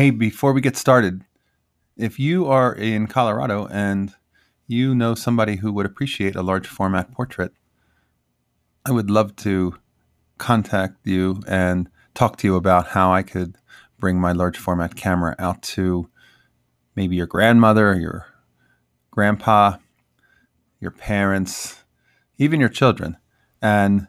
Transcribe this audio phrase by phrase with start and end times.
[0.00, 1.26] Hey, before we get started,
[1.94, 4.14] if you are in Colorado and
[4.66, 7.52] you know somebody who would appreciate a large format portrait,
[8.86, 9.74] I would love to
[10.38, 13.56] contact you and talk to you about how I could
[13.98, 16.08] bring my large format camera out to
[16.96, 18.24] maybe your grandmother, your
[19.10, 19.76] grandpa,
[20.80, 21.84] your parents,
[22.38, 23.18] even your children,
[23.60, 24.08] and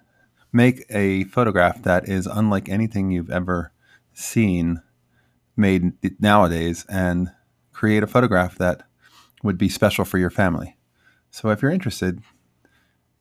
[0.53, 3.73] make a photograph that is unlike anything you've ever
[4.13, 4.81] seen
[5.61, 7.31] made nowadays and
[7.71, 8.83] create a photograph that
[9.43, 10.75] would be special for your family.
[11.29, 12.21] So if you're interested,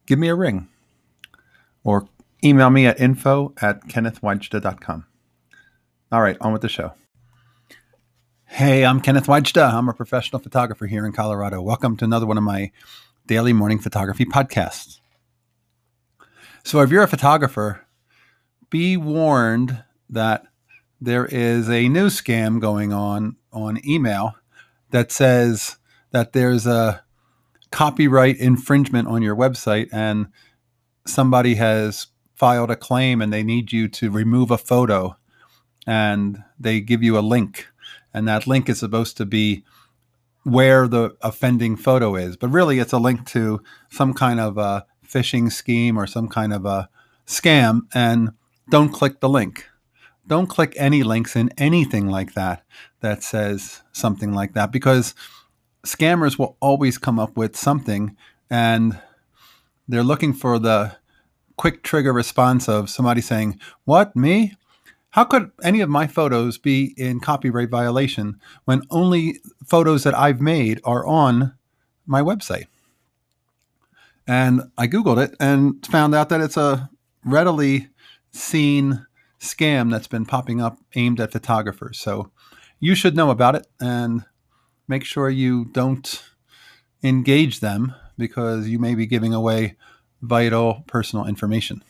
[0.07, 0.69] give me a ring
[1.85, 2.09] or
[2.43, 5.07] email me at info at kennethwajda.com.
[6.13, 6.93] All right, on with the show.
[8.47, 9.73] Hey, I'm Kenneth Wajda.
[9.73, 11.63] I'm a professional photographer here in Colorado.
[11.63, 12.73] Welcome to another one of my
[13.27, 14.99] daily morning photography podcasts.
[16.65, 17.87] So, if you're a photographer,
[18.69, 20.47] be warned that
[21.01, 24.35] there is a new scam going on on email
[24.91, 25.77] that says
[26.11, 27.03] that there's a
[27.71, 30.27] copyright infringement on your website and
[31.07, 35.17] somebody has filed a claim and they need you to remove a photo
[35.87, 37.69] and they give you a link.
[38.13, 39.65] And that link is supposed to be
[40.43, 42.37] where the offending photo is.
[42.37, 46.53] But really it's a link to some kind of a phishing scheme or some kind
[46.53, 46.89] of a
[47.27, 47.83] scam.
[47.95, 48.31] And
[48.69, 49.70] don't click the link
[50.27, 52.65] don't click any links in anything like that
[53.01, 55.15] that says something like that because
[55.85, 58.17] scammers will always come up with something
[58.51, 59.01] and
[59.89, 60.97] they're looking for the
[61.57, 64.55] quick trigger response of somebody saying, What, me?
[65.11, 70.41] How could any of my photos be in copyright violation when only photos that I've
[70.41, 71.55] made are on
[72.07, 72.67] my website?
[74.27, 76.89] And I Googled it and found out that it's a
[77.25, 77.89] readily
[78.31, 79.05] seen
[79.41, 81.99] scam that's been popping up aimed at photographers.
[81.99, 82.31] So
[82.79, 84.25] you should know about it and
[84.87, 86.23] make sure you don't
[87.03, 89.77] engage them because you may be giving away
[90.21, 91.83] vital personal information.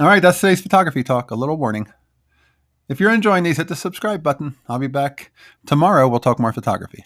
[0.00, 1.30] All right, that's today's photography talk.
[1.30, 1.86] A little warning.
[2.88, 4.56] If you're enjoying these, hit the subscribe button.
[4.68, 5.32] I'll be back
[5.66, 6.08] tomorrow.
[6.08, 7.04] We'll talk more photography.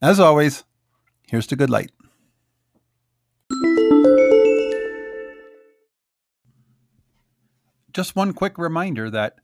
[0.00, 0.64] As always,
[1.28, 1.90] here's to good light.
[7.96, 9.36] Just one quick reminder that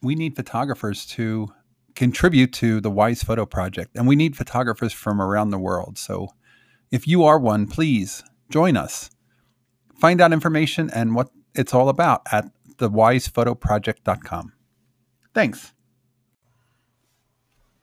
[0.00, 1.48] we need photographers to
[1.94, 5.98] contribute to the Wise Photo Project, and we need photographers from around the world.
[5.98, 6.28] So
[6.90, 9.10] if you are one, please join us.
[10.00, 14.52] Find out information and what it's all about at thewisephotoproject.com.
[15.34, 15.74] Thanks.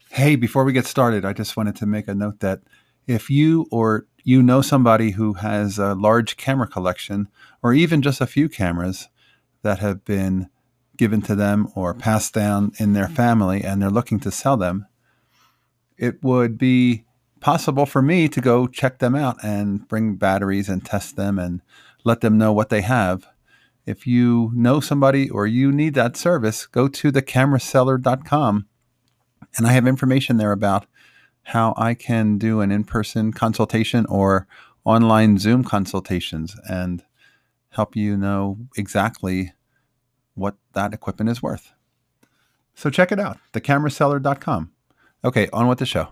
[0.09, 2.61] Hey, before we get started, I just wanted to make a note that
[3.05, 7.27] if you or you know somebody who has a large camera collection
[7.61, 9.09] or even just a few cameras
[9.65, 10.47] that have been
[10.95, 14.85] given to them or passed down in their family and they're looking to sell them,
[15.97, 17.03] it would be
[17.41, 21.61] possible for me to go check them out and bring batteries and test them and
[22.03, 23.27] let them know what they have.
[23.87, 28.67] If you know somebody or you need that service, go to thecameraseller.com
[29.57, 30.85] and I have information there about
[31.43, 34.47] how I can do an in person consultation or
[34.83, 37.03] online Zoom consultations and
[37.69, 39.51] help you know exactly
[40.35, 41.73] what that equipment is worth.
[42.75, 44.71] So check it out, thecameraseller.com.
[45.23, 46.09] Okay, on with the show.